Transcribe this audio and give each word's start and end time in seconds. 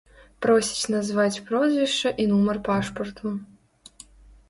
Просіць 0.45 0.89
назваць 0.93 1.43
прозвішча 1.51 2.09
і 2.25 2.29
нумар 2.35 2.57
пашпарту. 2.71 3.39